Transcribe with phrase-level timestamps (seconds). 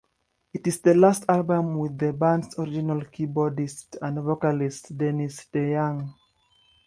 [0.51, 6.15] It is the last album with the band's original keyboardist and vocalist, Dennis DeYoung.